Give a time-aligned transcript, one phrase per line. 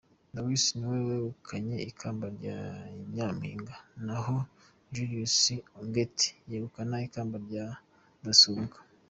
[0.33, 2.57] Luwize niwe wegukanye ikamba rya
[3.13, 4.35] Nyampinga naho
[4.93, 7.65] Jariyusi Ongeta yegukana ikamba rya
[8.17, 8.77] Rudasumbwa.